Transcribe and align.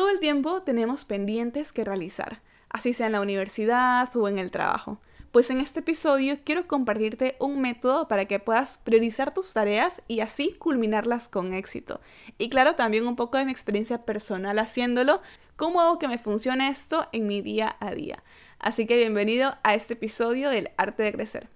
Todo 0.00 0.08
el 0.08 0.18
tiempo 0.18 0.62
tenemos 0.62 1.04
pendientes 1.04 1.74
que 1.74 1.84
realizar, 1.84 2.40
así 2.70 2.94
sea 2.94 3.04
en 3.04 3.12
la 3.12 3.20
universidad 3.20 4.08
o 4.16 4.28
en 4.28 4.38
el 4.38 4.50
trabajo. 4.50 4.98
Pues 5.30 5.50
en 5.50 5.60
este 5.60 5.80
episodio 5.80 6.38
quiero 6.42 6.66
compartirte 6.66 7.36
un 7.38 7.60
método 7.60 8.08
para 8.08 8.24
que 8.24 8.38
puedas 8.38 8.78
priorizar 8.78 9.34
tus 9.34 9.52
tareas 9.52 10.00
y 10.08 10.20
así 10.20 10.56
culminarlas 10.58 11.28
con 11.28 11.52
éxito. 11.52 12.00
Y 12.38 12.48
claro, 12.48 12.76
también 12.76 13.06
un 13.06 13.14
poco 13.14 13.36
de 13.36 13.44
mi 13.44 13.52
experiencia 13.52 14.06
personal 14.06 14.58
haciéndolo, 14.58 15.20
cómo 15.56 15.82
hago 15.82 15.98
que 15.98 16.08
me 16.08 16.16
funcione 16.16 16.70
esto 16.70 17.06
en 17.12 17.26
mi 17.26 17.42
día 17.42 17.76
a 17.78 17.90
día. 17.90 18.22
Así 18.58 18.86
que 18.86 18.96
bienvenido 18.96 19.58
a 19.62 19.74
este 19.74 19.92
episodio 19.92 20.48
del 20.48 20.70
arte 20.78 21.02
de 21.02 21.12
crecer. 21.12 21.50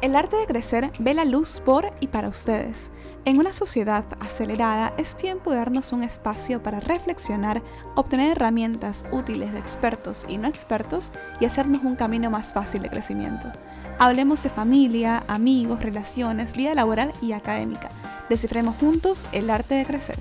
El 0.00 0.16
arte 0.16 0.36
de 0.36 0.46
crecer 0.46 0.90
ve 0.98 1.14
la 1.14 1.24
luz 1.24 1.62
por 1.64 1.92
y 2.00 2.08
para 2.08 2.26
ustedes. 2.26 2.90
En 3.24 3.38
una 3.38 3.52
sociedad 3.52 4.04
acelerada 4.18 4.94
es 4.96 5.14
tiempo 5.14 5.50
de 5.50 5.58
darnos 5.58 5.92
un 5.92 6.02
espacio 6.02 6.60
para 6.60 6.80
reflexionar, 6.80 7.62
obtener 7.94 8.32
herramientas 8.32 9.04
útiles 9.12 9.52
de 9.52 9.60
expertos 9.60 10.26
y 10.28 10.38
no 10.38 10.48
expertos 10.48 11.12
y 11.38 11.44
hacernos 11.44 11.84
un 11.84 11.94
camino 11.94 12.30
más 12.30 12.52
fácil 12.52 12.82
de 12.82 12.90
crecimiento. 12.90 13.46
Hablemos 14.00 14.42
de 14.42 14.50
familia, 14.50 15.22
amigos, 15.28 15.84
relaciones, 15.84 16.56
vida 16.56 16.74
laboral 16.74 17.12
y 17.22 17.30
académica. 17.30 17.90
Descifremos 18.28 18.74
juntos 18.74 19.28
el 19.30 19.50
arte 19.50 19.76
de 19.76 19.84
crecer. 19.84 20.18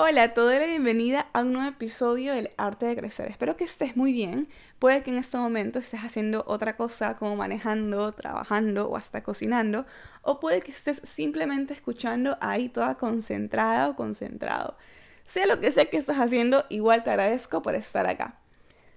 Hola 0.00 0.22
a 0.22 0.32
todos 0.32 0.54
y 0.54 0.64
bienvenida 0.64 1.26
a 1.32 1.40
un 1.42 1.54
nuevo 1.54 1.70
episodio 1.70 2.32
del 2.32 2.52
Arte 2.56 2.86
de 2.86 2.94
Crecer. 2.94 3.28
Espero 3.32 3.56
que 3.56 3.64
estés 3.64 3.96
muy 3.96 4.12
bien. 4.12 4.48
Puede 4.78 5.02
que 5.02 5.10
en 5.10 5.16
este 5.16 5.38
momento 5.38 5.80
estés 5.80 6.02
haciendo 6.04 6.44
otra 6.46 6.76
cosa 6.76 7.16
como 7.16 7.34
manejando, 7.34 8.12
trabajando 8.12 8.88
o 8.88 8.96
hasta 8.96 9.24
cocinando. 9.24 9.86
O 10.22 10.38
puede 10.38 10.60
que 10.60 10.70
estés 10.70 11.02
simplemente 11.02 11.74
escuchando 11.74 12.38
ahí 12.40 12.68
toda 12.68 12.94
concentrada 12.94 13.88
o 13.88 13.96
concentrado. 13.96 14.76
Sea 15.24 15.46
lo 15.46 15.58
que 15.58 15.72
sea 15.72 15.86
que 15.86 15.96
estás 15.96 16.18
haciendo, 16.18 16.64
igual 16.68 17.02
te 17.02 17.10
agradezco 17.10 17.60
por 17.60 17.74
estar 17.74 18.06
acá. 18.06 18.38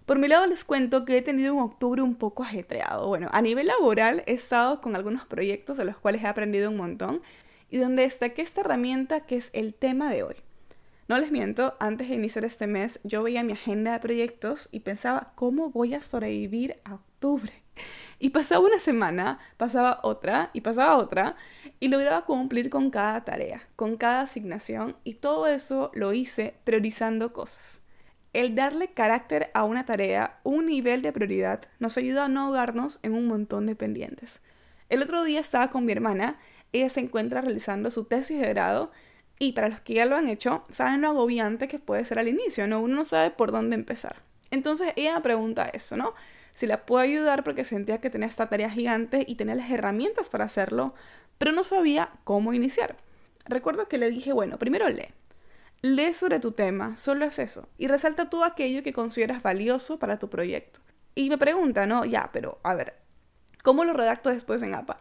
Por 0.06 0.20
mi 0.20 0.28
lado 0.28 0.45
les 0.45 0.64
cuento 0.64 1.04
que 1.04 1.17
he 1.17 1.23
tenido 1.23 1.56
un 1.56 1.64
octubre 1.64 2.04
un 2.04 2.14
poco 2.14 2.44
ajetreado. 2.44 3.08
Bueno, 3.08 3.28
a 3.31 3.42
nivel 3.42 3.66
laboral 3.66 4.22
he 4.28 4.33
estado 4.33 4.81
con 4.81 4.95
algunos 4.95 5.26
proyectos 5.26 5.80
de 5.80 5.86
los 5.86 5.98
cuales 5.98 6.22
he 6.22 6.28
aprendido 6.28 6.70
un 6.70 6.78
montón 6.78 7.23
y 7.72 7.78
donde 7.78 8.04
destaqué 8.04 8.44
esta 8.44 8.61
herramienta 8.61 9.22
que 9.22 9.38
es 9.38 9.50
el 9.54 9.73
tema 9.73 10.11
de 10.11 10.22
hoy 10.22 10.36
no 11.12 11.17
les 11.17 11.30
miento, 11.30 11.76
antes 11.81 12.08
de 12.08 12.16
iniciar 12.16 12.45
este 12.45 12.67
mes 12.67 13.02
yo 13.04 13.22
veía 13.22 13.44
mi 13.44 13.52
agenda 13.52 13.92
de 13.92 14.00
proyectos 14.00 14.70
y 14.72 14.80
pensaba, 14.80 15.34
¿cómo 15.36 15.70
voy 15.70 15.94
a 15.94 16.00
sobrevivir 16.00 16.78
a 16.86 16.94
octubre? 16.94 17.52
Y 18.17 18.30
pasaba 18.30 18.66
una 18.66 18.80
semana, 18.80 19.38
pasaba 19.58 20.00
otra 20.04 20.52
y 20.54 20.62
pasaba 20.62 20.95
otra 20.95 21.36
y 21.82 21.89
lograba 21.89 22.23
cumplir 22.23 22.70
con 22.70 22.92
cada 22.92 23.26
tarea, 23.26 23.62
con 23.76 23.98
cada 23.98 24.22
asignación 24.22 24.95
y 25.04 25.16
todo 25.16 25.48
eso 25.48 25.92
lo 25.95 26.14
hice 26.14 26.56
priorizando 26.64 27.34
cosas. 27.34 27.84
El 28.32 28.56
darle 28.56 28.94
carácter 28.94 29.52
a 29.54 29.66
una 29.66 29.86
tarea, 29.86 30.39
un 30.44 30.67
nivel 30.67 31.02
de 31.02 31.12
prioridad, 31.12 31.64
nos 31.80 31.98
ayuda 31.98 32.23
a 32.23 32.30
no 32.30 32.45
ahogarnos 32.45 33.02
en 33.04 33.16
un 33.16 33.28
montón 33.28 33.66
de 33.66 33.76
pendientes. 33.76 34.42
El 34.88 35.02
otro 35.02 35.26
día 35.26 35.42
estaba 35.42 35.72
con 35.72 35.84
mi 35.84 35.92
hermana, 35.92 36.39
ella 36.72 36.88
se 36.88 37.02
encuentra 37.02 37.42
realizando 37.42 37.92
su 37.92 38.06
tesis 38.06 38.39
de 38.39 38.48
grado 38.48 38.94
y 39.42 39.53
para 39.53 39.70
los 39.70 39.81
que 39.81 39.95
ya 39.95 40.06
lo 40.06 40.16
han 40.17 40.28
hecho, 40.28 40.64
saben 40.70 41.02
lo 41.02 41.08
agobiante 41.08 41.67
que 41.67 41.80
puede 41.80 42.06
ser 42.06 42.20
al 42.20 42.28
inicio, 42.28 42.67
¿no? 42.67 42.80
Uno 42.80 42.97
no 42.97 43.06
sabe 43.06 43.31
por 43.31 43.52
dónde 43.52 43.73
empezar. 43.73 44.17
Entonces 44.52 44.94
ella 44.95 45.20
pregunta 45.22 45.67
eso, 45.73 45.98
¿no? 45.98 46.14
Si 46.53 46.67
la 46.67 46.86
puedo 46.86 47.02
ayudar 47.02 47.44
porque 47.44 47.66
sentía 47.66 48.00
que 48.00 48.11
tenía 48.11 48.28
esta 48.28 48.50
tarea 48.50 48.70
gigante 48.70 49.25
y 49.28 49.33
tenía 49.33 49.56
las 49.56 49.72
herramientas 49.72 50.30
para 50.30 50.45
hacerlo, 50.45 50.94
pero 51.39 51.53
no 51.53 51.64
sabía 51.64 52.11
cómo 52.23 52.53
iniciar. 52.53 52.95
Recuerdo 53.45 53.88
que 53.88 53.98
le 53.98 54.11
dije, 54.11 54.31
bueno, 54.31 54.59
primero 54.59 54.88
lee. 54.88 55.08
Lee 55.81 56.14
sobre 56.14 56.39
tu 56.39 56.52
tema, 56.52 56.95
solo 56.95 57.26
es 57.26 57.39
eso, 57.39 57.67
y 57.80 57.88
resalta 57.88 58.30
todo 58.30 58.44
aquello 58.44 58.83
que 58.83 58.94
consideras 58.94 59.42
valioso 59.42 59.98
para 59.98 60.20
tu 60.20 60.30
proyecto. 60.30 60.81
Y 61.16 61.31
me 61.31 61.39
pregunta, 61.39 61.88
¿no? 61.88 62.05
Ya, 62.05 62.30
pero 62.31 62.59
a 62.61 62.76
ver, 62.76 62.93
¿cómo 63.64 63.86
lo 63.86 63.93
redacto 63.93 64.30
después 64.30 64.61
en 64.61 64.76
APA? 64.76 64.99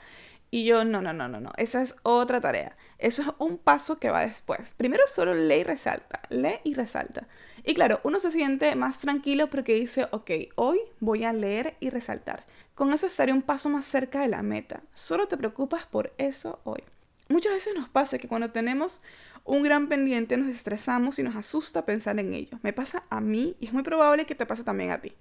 Y 0.50 0.64
yo, 0.64 0.84
no, 0.84 1.00
no, 1.00 1.12
no, 1.12 1.28
no, 1.28 1.40
no, 1.40 1.52
esa 1.56 1.80
es 1.80 1.94
otra 2.02 2.40
tarea. 2.40 2.76
Eso 2.98 3.22
es 3.22 3.28
un 3.38 3.56
paso 3.56 3.98
que 3.98 4.10
va 4.10 4.26
después. 4.26 4.74
Primero 4.76 5.04
solo 5.06 5.34
lee 5.34 5.60
y 5.60 5.64
resalta, 5.64 6.22
lee 6.28 6.58
y 6.64 6.74
resalta. 6.74 7.28
Y 7.64 7.74
claro, 7.74 8.00
uno 8.02 8.18
se 8.18 8.30
siente 8.30 8.74
más 8.74 8.98
tranquilo 8.98 9.48
porque 9.48 9.74
dice, 9.74 10.08
ok, 10.10 10.30
hoy 10.56 10.80
voy 10.98 11.24
a 11.24 11.32
leer 11.32 11.76
y 11.78 11.90
resaltar. 11.90 12.44
Con 12.74 12.92
eso 12.92 13.06
estaré 13.06 13.32
un 13.32 13.42
paso 13.42 13.68
más 13.68 13.84
cerca 13.84 14.20
de 14.20 14.28
la 14.28 14.42
meta. 14.42 14.82
Solo 14.92 15.28
te 15.28 15.36
preocupas 15.36 15.86
por 15.86 16.12
eso 16.18 16.60
hoy. 16.64 16.82
Muchas 17.28 17.52
veces 17.52 17.74
nos 17.76 17.88
pasa 17.88 18.18
que 18.18 18.26
cuando 18.26 18.50
tenemos 18.50 19.00
un 19.44 19.62
gran 19.62 19.88
pendiente 19.88 20.36
nos 20.36 20.48
estresamos 20.48 21.18
y 21.18 21.22
nos 21.22 21.36
asusta 21.36 21.86
pensar 21.86 22.18
en 22.18 22.34
ello. 22.34 22.58
Me 22.62 22.72
pasa 22.72 23.04
a 23.08 23.20
mí 23.20 23.56
y 23.60 23.66
es 23.66 23.72
muy 23.72 23.84
probable 23.84 24.26
que 24.26 24.34
te 24.34 24.46
pase 24.46 24.64
también 24.64 24.90
a 24.90 25.00
ti. 25.00 25.12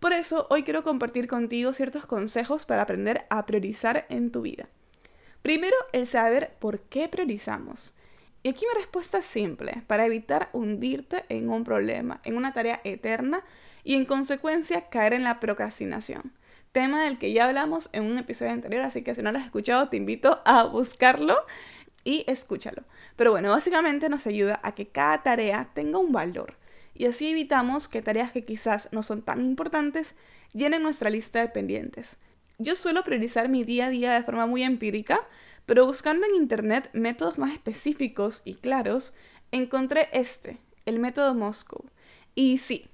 Por 0.00 0.12
eso 0.12 0.46
hoy 0.50 0.62
quiero 0.62 0.84
compartir 0.84 1.26
contigo 1.26 1.72
ciertos 1.72 2.04
consejos 2.04 2.66
para 2.66 2.82
aprender 2.82 3.24
a 3.30 3.46
priorizar 3.46 4.04
en 4.10 4.30
tu 4.30 4.42
vida. 4.42 4.68
Primero, 5.40 5.76
el 5.92 6.06
saber 6.06 6.54
por 6.58 6.80
qué 6.80 7.08
priorizamos. 7.08 7.94
Y 8.42 8.50
aquí 8.50 8.66
mi 8.66 8.78
respuesta 8.78 9.18
es 9.18 9.26
simple, 9.26 9.82
para 9.86 10.06
evitar 10.06 10.50
hundirte 10.52 11.24
en 11.30 11.48
un 11.48 11.64
problema, 11.64 12.20
en 12.24 12.36
una 12.36 12.52
tarea 12.52 12.80
eterna 12.84 13.42
y 13.84 13.94
en 13.94 14.04
consecuencia 14.04 14.88
caer 14.88 15.14
en 15.14 15.24
la 15.24 15.40
procrastinación. 15.40 16.32
Tema 16.72 17.04
del 17.04 17.18
que 17.18 17.32
ya 17.32 17.46
hablamos 17.46 17.88
en 17.92 18.04
un 18.04 18.18
episodio 18.18 18.52
anterior, 18.52 18.82
así 18.82 19.02
que 19.02 19.14
si 19.14 19.22
no 19.22 19.32
lo 19.32 19.38
has 19.38 19.46
escuchado 19.46 19.88
te 19.88 19.96
invito 19.96 20.42
a 20.44 20.64
buscarlo 20.64 21.38
y 22.04 22.24
escúchalo. 22.28 22.82
Pero 23.16 23.30
bueno, 23.30 23.50
básicamente 23.50 24.10
nos 24.10 24.26
ayuda 24.26 24.60
a 24.62 24.74
que 24.74 24.88
cada 24.88 25.22
tarea 25.22 25.70
tenga 25.72 25.98
un 25.98 26.12
valor 26.12 26.54
y 26.98 27.06
así 27.06 27.30
evitamos 27.30 27.88
que 27.88 28.02
tareas 28.02 28.32
que 28.32 28.44
quizás 28.44 28.88
no 28.92 29.02
son 29.02 29.22
tan 29.22 29.40
importantes 29.44 30.14
llenen 30.52 30.82
nuestra 30.82 31.10
lista 31.10 31.40
de 31.40 31.48
pendientes. 31.48 32.18
Yo 32.58 32.74
suelo 32.74 33.04
priorizar 33.04 33.48
mi 33.48 33.64
día 33.64 33.86
a 33.86 33.90
día 33.90 34.14
de 34.14 34.22
forma 34.22 34.46
muy 34.46 34.62
empírica, 34.62 35.20
pero 35.66 35.84
buscando 35.84 36.26
en 36.26 36.34
internet 36.34 36.88
métodos 36.92 37.38
más 37.38 37.52
específicos 37.52 38.40
y 38.44 38.54
claros, 38.54 39.14
encontré 39.52 40.08
este, 40.12 40.58
el 40.86 40.98
método 40.98 41.34
Moscow. 41.34 41.84
Y 42.34 42.58
sí, 42.58 42.86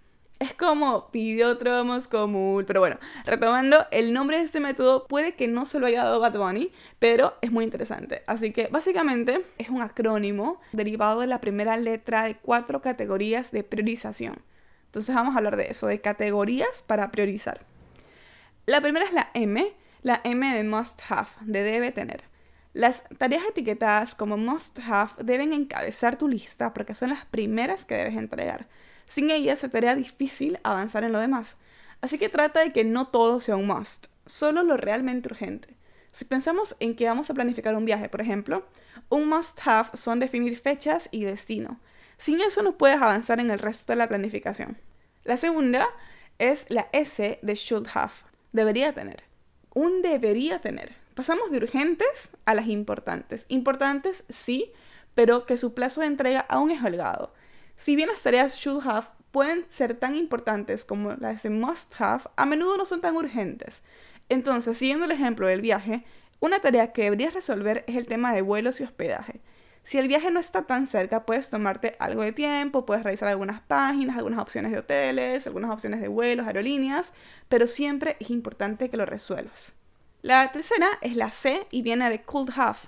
es 0.43 0.55
como 0.55 1.11
pidió 1.11 1.51
otro 1.51 1.85
Moscow 1.85 2.65
pero 2.67 2.81
bueno, 2.81 2.99
retomando, 3.25 3.87
el 3.93 4.13
nombre 4.13 4.39
de 4.39 4.45
este 4.45 4.59
método 4.59 5.07
puede 5.07 5.35
que 5.35 5.47
no 5.47 5.65
se 5.65 5.79
lo 5.79 5.87
haya 5.87 6.03
dado 6.05 6.19
Bad 6.19 6.37
Bunny, 6.37 6.73
pero 6.99 7.35
es 7.43 7.53
muy 7.53 7.65
interesante. 7.65 8.23
Así 8.27 8.53
que 8.53 8.67
básicamente 8.67 9.45
es 9.59 9.69
un 9.69 9.83
acrónimo 9.83 10.61
derivado 10.73 11.21
de 11.21 11.29
la 11.29 11.41
primera 11.41 11.77
letra 11.77 12.25
de 12.25 12.37
cuatro 12.37 12.83
categorías 12.83 13.53
de 13.53 13.63
priorización. 13.63 14.43
Entonces 14.87 15.15
vamos 15.15 15.35
a 15.35 15.39
hablar 15.39 15.57
de 15.57 15.69
eso, 15.71 15.87
de 15.87 16.01
categorías 16.01 16.83
para 16.83 17.11
priorizar. 17.13 17.65
La 18.67 18.81
primera 18.81 19.07
es 19.07 19.13
la 19.13 19.31
M, 19.35 19.73
la 20.03 20.21
M 20.25 20.55
de 20.55 20.65
must 20.65 21.01
have, 21.09 21.29
de 21.43 21.63
debe 21.63 21.93
tener. 21.93 22.25
Las 22.73 23.05
tareas 23.19 23.45
etiquetadas 23.49 24.15
como 24.15 24.37
must 24.37 24.81
have 24.81 25.13
deben 25.23 25.53
encabezar 25.53 26.17
tu 26.17 26.27
lista 26.27 26.73
porque 26.75 26.95
son 26.95 27.11
las 27.11 27.27
primeras 27.27 27.85
que 27.85 27.95
debes 27.95 28.17
entregar. 28.17 28.67
Sin 29.13 29.29
ella 29.29 29.57
se 29.57 29.69
te 29.69 29.95
difícil 29.95 30.59
avanzar 30.63 31.05
en 31.05 31.13
lo 31.13 31.21
demás. 31.21 31.59
Así 32.01 32.17
que 32.17 32.31
trata 32.31 32.61
de 32.61 32.71
que 32.71 32.83
no 32.83 33.09
todo 33.09 33.41
sea 33.41 33.57
un 33.57 33.67
must, 33.67 34.07
solo 34.25 34.63
lo 34.63 34.79
realmente 34.79 35.29
urgente. 35.29 35.77
Si 36.13 36.25
pensamos 36.25 36.77
en 36.81 36.97
que 36.97 37.07
vamos 37.07 37.29
a 37.29 37.35
planificar 37.35 37.75
un 37.75 37.85
viaje, 37.85 38.09
por 38.09 38.23
ejemplo, 38.23 38.65
un 39.11 39.29
must 39.29 39.61
have 39.67 39.91
son 39.99 40.19
definir 40.19 40.57
fechas 40.59 41.11
y 41.13 41.25
destino. 41.25 41.79
Sin 42.17 42.41
eso 42.41 42.63
no 42.63 42.79
puedes 42.79 43.03
avanzar 43.03 43.39
en 43.39 43.51
el 43.51 43.59
resto 43.59 43.93
de 43.93 43.99
la 43.99 44.09
planificación. 44.09 44.79
La 45.25 45.37
segunda 45.37 45.87
es 46.39 46.65
la 46.71 46.89
S 46.95 47.39
de 47.43 47.55
should 47.55 47.89
have, 47.93 48.15
debería 48.53 48.95
tener. 48.95 49.25
Un 49.75 50.01
debería 50.01 50.63
tener. 50.63 50.95
Pasamos 51.15 51.51
de 51.51 51.59
urgentes 51.59 52.35
a 52.47 52.55
las 52.55 52.67
importantes. 52.67 53.45
Importantes 53.49 54.25
sí, 54.31 54.73
pero 55.15 55.45
que 55.45 55.59
su 55.59 55.75
plazo 55.75 56.01
de 56.01 56.07
entrega 56.07 56.47
aún 56.49 56.71
es 56.71 56.83
holgado. 56.83 57.35
Si 57.83 57.97
bien 57.97 58.11
las 58.11 58.23
tareas 58.23 58.59
should 58.59 58.87
have 58.87 59.09
pueden 59.33 59.67
ser 59.69 59.97
tan 59.97 60.15
importantes 60.15 60.85
como 60.85 61.15
las 61.15 61.43
de 61.43 61.51
must 61.51 62.01
have, 62.01 62.23
a 62.37 62.47
menudo 62.47 62.77
no 62.77 62.87
son 62.87 63.01
tan 63.01 63.17
urgentes. 63.17 63.83
Entonces, 64.29 64.79
siguiendo 64.79 65.07
el 65.07 65.11
ejemplo 65.11 65.49
del 65.49 65.63
viaje, 65.63 66.05
una 66.39 66.61
tarea 66.61 66.93
que 66.93 67.03
deberías 67.03 67.35
resolver 67.35 67.83
es 67.89 67.97
el 67.97 68.07
tema 68.07 68.33
de 68.33 68.43
vuelos 68.43 68.81
y 68.81 68.85
hospedaje. 68.85 69.41
Si 69.83 69.99
el 69.99 70.07
viaje 70.07 70.31
no 70.31 70.39
está 70.39 70.63
tan 70.63 70.87
cerca, 70.87 71.27
puedes 71.27 71.51
tomarte 71.51 71.97
algo 71.99 72.23
de 72.23 72.31
tiempo, 72.31 72.87
puedes 72.87 73.03
revisar 73.03 73.29
algunas 73.29 73.63
páginas, 73.63 74.17
algunas 74.17 74.39
opciones 74.39 74.71
de 74.71 74.79
hoteles, 74.79 75.49
algunas 75.49 75.73
opciones 75.73 76.01
de 76.01 76.07
vuelos, 76.07 76.47
aerolíneas, 76.47 77.13
pero 77.49 77.67
siempre 77.67 78.17
es 78.21 78.31
importante 78.31 78.91
que 78.91 78.97
lo 78.97 79.07
resuelvas. 79.07 79.75
La 80.21 80.47
tercera 80.53 80.87
es 81.01 81.17
la 81.17 81.33
C 81.33 81.67
y 81.73 81.83
viene 81.83 82.09
de 82.11 82.23
could 82.23 82.51
have, 82.55 82.79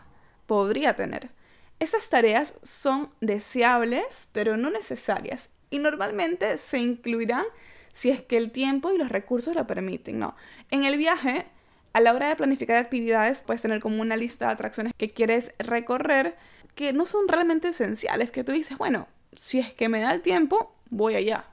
podría 0.47 0.95
tener. 0.95 1.31
Estas 1.79 2.09
tareas 2.09 2.59
son 2.63 3.11
deseables, 3.21 4.29
pero 4.33 4.57
no 4.57 4.71
necesarias, 4.71 5.51
y 5.71 5.79
normalmente 5.79 6.59
se 6.59 6.79
incluirán 6.79 7.45
si 7.93 8.11
es 8.11 8.23
que 8.23 8.37
el 8.37 8.51
tiempo 8.51 8.93
y 8.93 8.99
los 8.99 9.09
recursos 9.09 9.55
lo 9.55 9.67
permiten, 9.67 10.19
¿no? 10.19 10.37
En 10.71 10.85
el 10.85 10.97
viaje, 10.97 11.47
a 11.93 12.01
la 12.01 12.13
hora 12.13 12.29
de 12.29 12.37
planificar 12.37 12.77
actividades, 12.77 13.43
puedes 13.43 13.63
tener 13.63 13.81
como 13.81 14.01
una 14.03 14.17
lista 14.17 14.47
de 14.47 14.53
atracciones 14.53 14.93
que 14.97 15.09
quieres 15.09 15.53
recorrer 15.59 16.37
que 16.75 16.93
no 16.93 17.07
son 17.07 17.29
realmente 17.29 17.69
esenciales, 17.69 18.31
que 18.31 18.45
tú 18.45 18.53
dices, 18.53 18.79
bueno, 18.79 19.07
si 19.39 19.61
es 19.61 19.73
que 19.73 19.89
me 19.89 20.01
da 20.01 20.13
el 20.13 20.23
tiempo, 20.23 20.75
voy 20.91 21.15
allá. 21.15 21.45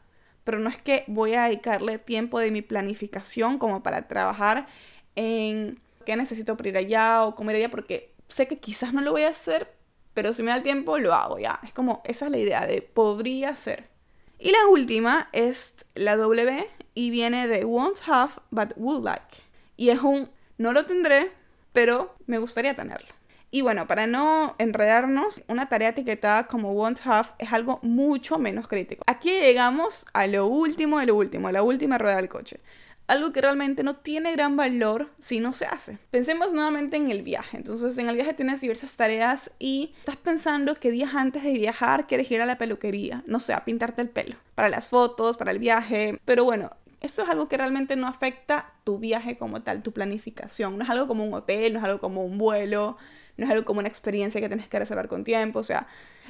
Pero 0.44 0.60
no 0.60 0.70
es 0.70 0.82
que 0.82 1.04
voy 1.08 1.36
a 1.36 1.44
dedicarle 1.44 2.00
tiempo 2.00 2.40
de 2.40 2.52
mi 2.52 2.62
planificación 2.64 3.60
como 3.60 3.84
para 3.84 4.08
trabajar 4.08 4.68
en 5.16 5.80
qué 6.06 6.16
necesito 6.16 6.58
para 6.58 6.70
ir 6.70 6.78
allá 6.78 7.24
o 7.24 7.36
comer 7.36 7.58
allá, 7.58 7.70
porque 7.70 8.14
sé 8.28 8.48
que 8.48 8.58
quizás 8.58 8.94
no 8.94 9.02
lo 9.02 9.12
voy 9.12 9.24
a 9.24 9.30
hacer, 9.30 9.72
pero 10.14 10.34
si 10.34 10.44
me 10.44 10.52
da 10.52 10.58
el 10.58 10.64
tiempo, 10.64 10.98
lo 10.98 11.14
hago 11.14 11.40
ya. 11.40 11.60
Es 11.64 11.74
como, 11.74 12.02
esa 12.06 12.26
es 12.26 12.32
la 12.32 12.38
idea 12.38 12.66
de 12.66 12.82
podría 12.82 13.56
ser. 13.56 13.90
Y 14.40 14.52
la 14.52 14.68
última 14.68 15.30
es 15.32 15.86
la 15.94 16.16
W 16.16 16.68
y 16.94 17.10
viene 17.12 17.48
de 17.48 17.64
won't 17.66 18.00
have, 18.08 18.34
but 18.50 18.74
would 18.76 19.04
like. 19.04 19.38
Y 19.78 19.90
es 19.90 20.02
un, 20.02 20.30
no 20.58 20.74
lo 20.74 20.86
tendré, 20.86 21.32
pero 21.74 22.16
me 22.26 22.40
gustaría 22.40 22.76
tenerlo. 22.76 23.10
Y 23.54 23.62
bueno, 23.62 23.86
para 23.86 24.08
no 24.08 24.56
enredarnos, 24.60 25.44
una 25.48 25.68
tarea 25.68 25.90
etiquetada 25.90 26.48
como 26.48 26.72
won't 26.72 27.02
have 27.04 27.30
es 27.38 27.52
algo 27.52 27.80
mucho 27.82 28.40
menos 28.40 28.68
crítico. 28.68 29.04
Aquí 29.08 29.30
llegamos 29.30 30.06
a 30.14 30.26
lo 30.28 30.48
último 30.48 31.00
de 31.00 31.08
lo 31.08 31.16
último, 31.16 31.50
a 31.50 31.52
la 31.52 31.62
última 31.62 31.98
rueda 31.98 32.16
del 32.16 32.30
coche 32.30 32.60
algo 33.08 33.32
que 33.32 33.42
realmente 33.42 33.84
no 33.84 33.96
tiene 33.98 34.32
gran 34.32 34.56
valor 34.56 35.10
si 35.20 35.40
no 35.40 35.54
se 35.54 35.66
hace. 35.66 35.98
Pensemos 36.12 36.54
nuevamente 36.54 36.98
en 36.98 37.10
el 37.10 37.24
viaje. 37.24 37.58
Entonces, 37.58 37.98
en 37.98 38.10
el 38.10 38.16
viaje 38.16 38.34
tienes 38.34 38.62
diversas 38.62 38.94
tareas 38.94 39.52
y 39.60 39.94
estás 40.00 40.18
pensando 40.18 40.76
que 40.76 40.92
días 40.92 41.14
antes 41.14 41.44
de 41.44 41.52
viajar 41.52 42.08
quieres 42.08 42.32
ir 42.32 42.42
a 42.42 42.46
la 42.46 42.58
peluquería, 42.58 43.24
no 43.26 43.40
sé, 43.40 43.54
a 43.54 43.66
pintarte 43.66 44.02
el 44.02 44.10
pelo, 44.10 44.36
para 44.56 44.70
las 44.70 44.90
fotos, 44.90 45.38
para 45.38 45.52
el 45.52 45.60
viaje. 45.60 46.20
Pero 46.26 46.44
bueno, 46.44 46.72
esto 47.02 47.24
es 47.24 47.30
algo 47.30 47.48
que 47.48 47.58
realmente 47.58 47.96
no 47.96 48.08
afecta 48.08 48.74
tu 48.84 49.00
viaje 49.00 49.38
como 49.38 49.64
tal, 49.64 49.82
tu 49.82 49.92
planificación. 49.92 50.78
No 50.78 50.84
es 50.84 50.90
algo 50.90 51.08
como 51.08 51.26
un 51.26 51.34
hotel, 51.34 51.74
no 51.74 51.80
es 51.80 51.86
algo 51.86 52.00
como 52.00 52.24
un 52.24 52.38
vuelo, 52.38 52.98
no 53.38 53.46
es 53.46 53.52
algo 53.52 53.66
como 53.66 53.80
una 53.80 53.90
experiencia 53.90 54.40
que 54.40 54.48
tienes 54.48 54.68
que 54.68 54.80
reservar 54.80 55.08
con 55.08 55.24
tiempo. 55.24 55.60
O 55.60 55.64
sea, 55.64 55.88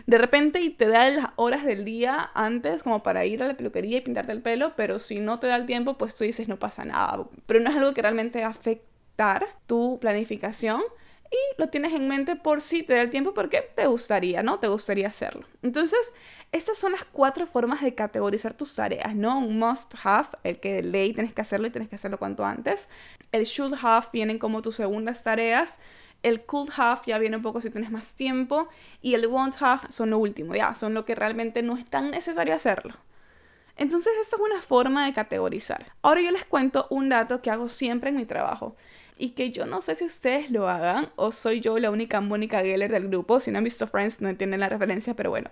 de 0.08 0.18
repente 0.18 0.62
y 0.62 0.70
te 0.70 0.88
da 0.88 1.10
las 1.12 1.28
horas 1.36 1.66
del 1.66 1.84
día 1.84 2.32
antes 2.34 2.84
como 2.84 3.04
para 3.04 3.26
ir 3.26 3.44
a 3.44 3.48
la 3.48 3.56
peluquería 3.56 3.98
y 3.98 4.02
pintarte 4.02 4.32
el 4.32 4.42
pelo, 4.42 4.74
pero 4.78 4.98
si 4.98 5.20
no 5.20 5.40
te 5.40 5.48
da 5.48 5.58
el 5.58 5.66
tiempo, 5.66 5.98
pues 5.98 6.16
tú 6.16 6.24
dices 6.24 6.48
no 6.48 6.58
pasa 6.58 6.86
nada. 6.86 7.26
Pero 7.46 7.60
no 7.60 7.70
es 7.70 7.76
algo 7.76 7.94
que 7.94 8.02
realmente 8.02 8.44
afectar 8.44 9.48
tu 9.68 10.00
planificación 10.00 10.82
y 11.32 11.62
lo 11.62 11.70
tienes 11.70 11.94
en 11.94 12.08
mente 12.08 12.36
por 12.36 12.62
si 12.62 12.84
te 12.84 12.94
da 12.94 13.02
el 13.02 13.10
tiempo 13.10 13.34
porque 13.34 13.62
te 13.76 13.88
gustaría, 13.88 14.44
¿no? 14.44 14.60
Te 14.60 14.68
gustaría 14.68 15.08
hacerlo. 15.08 15.48
Entonces, 15.64 16.14
estas 16.52 16.78
son 16.78 16.92
las 16.92 17.06
cuatro 17.06 17.48
formas 17.48 17.82
de 17.82 17.96
categorizar 17.96 18.54
tus 18.54 18.76
tareas, 18.76 19.16
¿no? 19.16 19.40
Un 19.40 19.58
must 19.58 19.96
have, 20.04 20.28
el 20.44 20.60
que 20.60 20.84
ley 20.84 21.14
tienes 21.14 21.34
que 21.34 21.42
hacerlo 21.42 21.68
y 21.68 21.72
tienes 21.72 21.90
que 21.90 21.96
hacerlo 21.96 22.18
cuanto 22.20 22.46
antes. 22.46 22.90
El 23.32 23.46
should 23.46 23.76
have 23.82 24.08
vienen 24.12 24.38
como 24.38 24.62
tus 24.62 24.76
segundas 24.76 25.24
tareas 25.24 25.80
el 26.24 26.42
could 26.46 26.70
have 26.78 27.02
ya 27.06 27.18
viene 27.18 27.38
un 27.38 27.42
poco 27.42 27.62
si 27.62 27.70
tienes 27.70 27.92
más 27.92 28.14
tiempo. 28.14 28.70
Y 29.02 29.14
el 29.16 29.28
won't 29.28 29.56
have 29.62 29.92
son 29.92 30.12
lo 30.12 30.18
último, 30.18 30.56
ya, 30.56 30.74
son 30.74 30.94
lo 30.94 31.06
que 31.06 31.16
realmente 31.16 31.64
no 31.64 31.78
es 31.78 31.86
tan 31.90 32.12
necesario 32.12 32.54
hacerlo. 32.54 32.96
Entonces 33.78 34.14
esta 34.22 34.36
es 34.36 34.42
una 34.42 34.62
forma 34.62 35.06
de 35.06 35.14
categorizar. 35.14 35.94
Ahora 36.02 36.22
yo 36.22 36.32
les 36.32 36.46
cuento 36.46 36.88
un 36.90 37.10
dato 37.10 37.42
que 37.42 37.50
hago 37.50 37.70
siempre 37.70 38.10
en 38.10 38.18
mi 38.18 38.26
trabajo. 38.26 38.76
Y 39.22 39.34
que 39.34 39.52
yo 39.52 39.68
no 39.68 39.82
sé 39.82 39.96
si 39.96 40.06
ustedes 40.06 40.50
lo 40.50 40.68
hagan 40.68 41.10
o 41.16 41.32
soy 41.32 41.60
yo 41.62 41.78
la 41.78 41.92
única 41.92 42.22
Mónica 42.22 42.62
Geller 42.62 42.92
del 42.92 43.08
grupo. 43.08 43.40
Si 43.40 43.52
no 43.52 43.60
han 43.60 43.64
visto 43.64 43.86
Friends 43.86 44.20
no 44.20 44.30
entienden 44.30 44.60
la 44.60 44.68
referencia, 44.68 45.14
pero 45.14 45.30
bueno. 45.30 45.52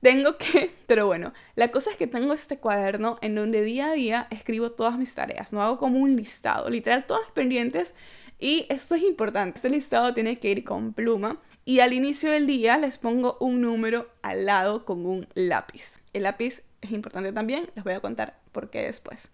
Tengo 0.00 0.38
que, 0.38 0.74
pero 0.86 1.06
bueno, 1.06 1.34
la 1.54 1.70
cosa 1.70 1.90
es 1.90 1.98
que 1.98 2.06
tengo 2.06 2.32
este 2.32 2.56
cuaderno 2.56 3.18
en 3.20 3.34
donde 3.34 3.60
día 3.60 3.90
a 3.90 3.92
día 3.92 4.26
escribo 4.30 4.72
todas 4.72 4.96
mis 4.96 5.14
tareas. 5.14 5.52
No 5.52 5.62
hago 5.62 5.76
como 5.76 5.98
un 5.98 6.16
listado, 6.16 6.70
literal 6.70 7.04
todas 7.06 7.30
pendientes 7.34 7.92
y 8.38 8.64
esto 8.70 8.94
es 8.94 9.02
importante, 9.02 9.58
este 9.58 9.68
listado 9.68 10.14
tiene 10.14 10.38
que 10.38 10.50
ir 10.50 10.64
con 10.64 10.94
pluma 10.94 11.42
y 11.66 11.80
al 11.80 11.92
inicio 11.92 12.30
del 12.30 12.46
día 12.46 12.78
les 12.78 12.96
pongo 12.96 13.36
un 13.38 13.60
número 13.60 14.08
al 14.22 14.46
lado 14.46 14.86
con 14.86 15.04
un 15.04 15.28
lápiz. 15.34 16.00
El 16.14 16.22
lápiz 16.22 16.62
es 16.80 16.90
importante 16.90 17.32
también, 17.32 17.66
les 17.74 17.84
voy 17.84 17.92
a 17.92 18.00
contar 18.00 18.38
por 18.50 18.70
qué 18.70 18.82
después. 18.84 19.30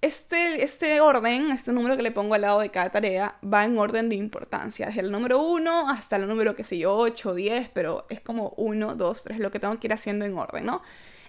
Este, 0.00 0.62
este 0.62 1.00
orden, 1.00 1.50
este 1.50 1.72
número 1.72 1.96
que 1.96 2.04
le 2.04 2.12
pongo 2.12 2.34
al 2.34 2.42
lado 2.42 2.60
de 2.60 2.70
cada 2.70 2.90
tarea, 2.90 3.36
va 3.42 3.64
en 3.64 3.76
orden 3.76 4.08
de 4.08 4.14
importancia, 4.14 4.86
desde 4.86 5.00
el 5.00 5.10
número 5.10 5.42
1 5.42 5.90
hasta 5.90 6.14
el 6.14 6.28
número, 6.28 6.54
qué 6.54 6.62
sé 6.62 6.78
yo, 6.78 6.94
8, 6.96 7.34
10, 7.34 7.70
pero 7.70 8.06
es 8.08 8.20
como 8.20 8.54
1, 8.56 8.94
2, 8.94 9.24
3, 9.24 9.40
lo 9.40 9.50
que 9.50 9.58
tengo 9.58 9.76
que 9.80 9.88
ir 9.88 9.92
haciendo 9.92 10.24
en 10.24 10.38
orden, 10.38 10.66
¿no? 10.66 10.82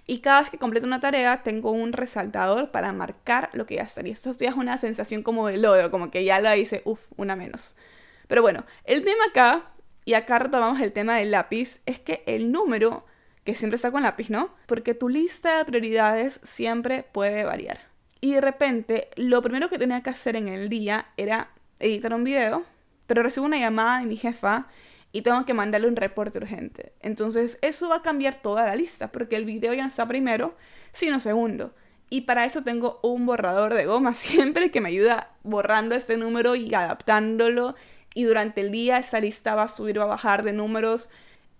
Y 0.06 0.20
cada 0.20 0.42
vez 0.42 0.50
que 0.50 0.58
completo 0.58 0.86
una 0.86 1.00
tarea, 1.00 1.42
tengo 1.42 1.72
un 1.72 1.92
resaltador 1.92 2.70
para 2.70 2.92
marcar 2.92 3.50
lo 3.54 3.66
que 3.66 3.76
ya 3.76 3.82
está. 3.82 4.06
Y 4.06 4.12
esto 4.12 4.32
ya 4.32 4.50
es 4.50 4.56
una 4.56 4.78
sensación 4.78 5.22
como 5.22 5.48
de 5.48 5.58
logro, 5.58 5.90
como 5.90 6.10
que 6.10 6.24
ya 6.24 6.40
la 6.40 6.56
hice, 6.56 6.82
uff, 6.84 7.00
una 7.16 7.36
menos. 7.36 7.76
Pero 8.28 8.42
bueno, 8.42 8.64
el 8.84 9.04
tema 9.04 9.24
acá, 9.30 9.72
y 10.04 10.14
acá 10.14 10.38
retomamos 10.38 10.80
el 10.80 10.92
tema 10.92 11.16
del 11.16 11.32
lápiz, 11.32 11.80
es 11.86 11.98
que 11.98 12.22
el 12.26 12.52
número, 12.52 13.04
que 13.44 13.54
siempre 13.54 13.76
está 13.76 13.90
con 13.90 14.02
lápiz, 14.02 14.30
¿no? 14.30 14.54
Porque 14.66 14.94
tu 14.94 15.08
lista 15.08 15.58
de 15.58 15.64
prioridades 15.64 16.40
siempre 16.44 17.02
puede 17.02 17.44
variar. 17.44 17.89
Y 18.20 18.32
de 18.32 18.40
repente, 18.40 19.08
lo 19.16 19.42
primero 19.42 19.68
que 19.68 19.78
tenía 19.78 20.02
que 20.02 20.10
hacer 20.10 20.36
en 20.36 20.48
el 20.48 20.68
día 20.68 21.06
era 21.16 21.50
editar 21.78 22.12
un 22.14 22.24
video, 22.24 22.64
pero 23.06 23.22
recibo 23.22 23.46
una 23.46 23.58
llamada 23.58 24.00
de 24.00 24.06
mi 24.06 24.16
jefa 24.16 24.66
y 25.12 25.22
tengo 25.22 25.44
que 25.44 25.54
mandarle 25.54 25.88
un 25.88 25.96
reporte 25.96 26.38
urgente. 26.38 26.92
Entonces 27.00 27.58
eso 27.62 27.88
va 27.88 27.96
a 27.96 28.02
cambiar 28.02 28.42
toda 28.42 28.64
la 28.64 28.76
lista 28.76 29.10
porque 29.10 29.36
el 29.36 29.44
video 29.44 29.74
ya 29.74 29.86
está 29.86 30.06
primero, 30.06 30.54
sino 30.92 31.18
segundo. 31.18 31.74
Y 32.10 32.22
para 32.22 32.44
eso 32.44 32.62
tengo 32.62 33.00
un 33.02 33.24
borrador 33.26 33.74
de 33.74 33.86
goma 33.86 34.14
siempre 34.14 34.70
que 34.70 34.80
me 34.80 34.90
ayuda 34.90 35.30
borrando 35.42 35.94
este 35.94 36.16
número 36.16 36.56
y 36.56 36.74
adaptándolo. 36.74 37.74
Y 38.14 38.24
durante 38.24 38.60
el 38.60 38.70
día 38.70 38.98
esa 38.98 39.20
lista 39.20 39.54
va 39.54 39.64
a 39.64 39.68
subir 39.68 39.98
o 39.98 40.02
a 40.02 40.06
bajar 40.06 40.42
de 40.42 40.52
números 40.52 41.10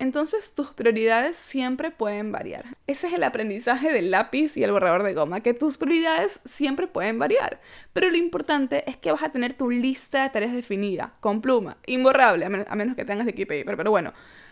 entonces 0.01 0.55
tus 0.55 0.71
prioridades 0.71 1.37
siempre 1.37 1.91
pueden 1.91 2.31
variar. 2.31 2.75
Ese 2.87 3.05
es 3.05 3.13
el 3.13 3.23
aprendizaje 3.23 3.93
del 3.93 4.09
lápiz 4.09 4.57
y 4.57 4.63
el 4.63 4.71
borrador 4.71 5.03
de 5.03 5.13
goma, 5.13 5.41
que 5.41 5.53
tus 5.53 5.77
prioridades 5.77 6.39
siempre 6.43 6.87
pueden 6.87 7.19
variar. 7.19 7.61
Pero 7.93 8.09
lo 8.09 8.17
importante 8.17 8.83
es 8.89 8.97
que 8.97 9.11
vas 9.11 9.21
a 9.21 9.31
tener 9.31 9.53
tu 9.53 9.69
lista 9.69 10.23
de 10.23 10.31
tareas 10.31 10.53
definida, 10.53 11.13
con 11.19 11.39
pluma, 11.39 11.77
imborrable, 11.85 12.45
a, 12.45 12.49
menos 12.49 12.95
que 12.95 13.05
tengas 13.05 13.27
equipo 13.27 13.53
pero, 13.63 13.77
pero 13.77 13.91
bueno, 13.91 14.11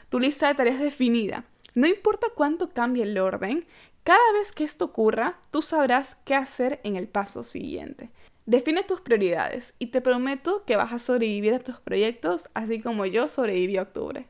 tu 0.10 0.20
lista 0.20 0.48
de 0.48 0.54
tareas 0.54 0.80
definida. 0.80 1.46
No 1.74 1.88
importa 1.88 2.28
cuánto 2.36 2.70
cambie 2.70 3.02
el 3.02 3.18
orden, 3.18 3.66
cada 4.04 4.34
vez 4.34 4.52
que 4.52 4.64
esto 4.64 4.86
ocurra, 4.86 5.40
tú 5.50 5.64
sabrás 5.64 6.16
qué 6.26 6.36
hacer 6.36 6.80
en 6.84 6.96
el 6.96 7.08
paso 7.08 7.42
siguiente. 7.42 8.12
Define 8.46 8.84
tus 8.84 9.02
prioridades 9.02 9.74
y 9.80 9.88
te 9.88 10.02
prometo 10.02 10.64
que 10.66 10.76
vas 10.76 10.94
a 10.94 11.00
sobrevivir 11.00 11.56
a 11.56 11.60
tus 11.60 11.80
proyectos 11.80 12.50
así 12.54 12.80
como 12.82 13.08
yo 13.08 13.28
sobreviví 13.28 13.78
a 13.78 13.82
octubre. 13.82 14.28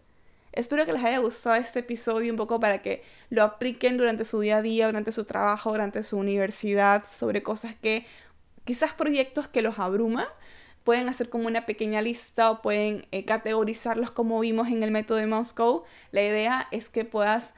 Espero 0.52 0.86
que 0.86 0.94
les 0.94 1.04
haya 1.04 1.20
gustado 1.20 1.56
este 1.56 1.80
episodio 1.80 2.32
un 2.32 2.38
poco 2.38 2.60
para 2.60 2.82
que 2.82 3.04
lo 3.30 3.44
apliquen 3.44 3.98
durante 3.98 4.26
su 4.26 4.40
día 4.40 4.58
a 4.58 4.62
día, 4.62 4.88
durante 4.88 5.12
su 5.12 5.26
trabajo, 5.26 5.72
durante 5.72 6.02
su 6.04 6.18
universidad, 6.18 7.04
sobre 7.10 7.44
cosas 7.44 7.76
que 7.76 8.06
quizás 8.66 8.94
proyectos 8.94 9.48
que 9.48 9.62
los 9.62 9.80
abruman. 9.80 10.28
Pueden 10.84 11.08
hacer 11.08 11.30
como 11.30 11.48
una 11.48 11.66
pequeña 11.66 12.02
lista 12.02 12.50
o 12.50 12.62
pueden 12.62 13.06
eh, 13.12 13.26
categorizarlos 13.26 14.12
como 14.12 14.40
vimos 14.40 14.70
en 14.70 14.82
el 14.82 14.92
método 14.92 15.20
de 15.20 15.28
Moscow. 15.28 15.84
La 16.12 16.24
idea 16.24 16.68
es 16.72 16.90
que 16.90 17.06
puedas 17.06 17.54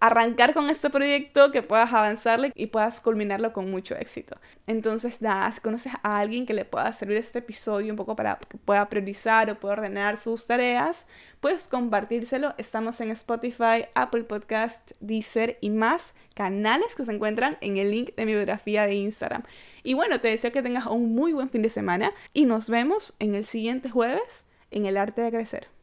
arrancar 0.00 0.54
con 0.54 0.70
este 0.70 0.90
proyecto, 0.90 1.50
que 1.50 1.62
puedas 1.62 1.92
avanzarle 1.92 2.52
y 2.54 2.66
puedas 2.66 3.00
culminarlo 3.00 3.52
con 3.52 3.70
mucho 3.70 3.94
éxito. 3.96 4.36
Entonces, 4.66 5.22
nada, 5.22 5.50
si 5.52 5.60
conoces 5.60 5.92
a 6.02 6.18
alguien 6.18 6.46
que 6.46 6.54
le 6.54 6.64
pueda 6.64 6.92
servir 6.92 7.16
este 7.16 7.38
episodio 7.38 7.92
un 7.92 7.96
poco 7.96 8.16
para 8.16 8.38
que 8.38 8.58
pueda 8.58 8.88
priorizar 8.88 9.50
o 9.50 9.58
pueda 9.58 9.74
ordenar 9.74 10.18
sus 10.18 10.46
tareas, 10.46 11.06
puedes 11.40 11.68
compartírselo. 11.68 12.54
Estamos 12.58 13.00
en 13.00 13.10
Spotify, 13.10 13.86
Apple 13.94 14.24
Podcast, 14.24 14.92
Deezer 15.00 15.58
y 15.60 15.70
más 15.70 16.14
canales 16.34 16.94
que 16.94 17.04
se 17.04 17.12
encuentran 17.12 17.56
en 17.60 17.76
el 17.76 17.90
link 17.90 18.14
de 18.16 18.26
mi 18.26 18.32
biografía 18.32 18.86
de 18.86 18.94
Instagram. 18.94 19.42
Y 19.82 19.94
bueno, 19.94 20.20
te 20.20 20.28
deseo 20.28 20.52
que 20.52 20.62
tengas 20.62 20.86
un 20.86 21.14
muy 21.14 21.32
buen 21.32 21.48
fin 21.48 21.62
de 21.62 21.70
semana 21.70 22.12
y 22.32 22.44
nos 22.44 22.68
vemos 22.68 23.14
en 23.18 23.34
el 23.34 23.44
siguiente 23.44 23.88
jueves 23.88 24.46
en 24.70 24.86
el 24.86 24.96
arte 24.96 25.22
de 25.22 25.30
crecer. 25.30 25.75